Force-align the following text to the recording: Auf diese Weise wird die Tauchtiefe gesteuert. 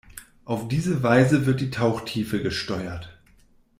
Auf 0.45 0.67
diese 0.67 1.03
Weise 1.03 1.45
wird 1.45 1.61
die 1.61 1.69
Tauchtiefe 1.69 2.41
gesteuert. 2.41 3.19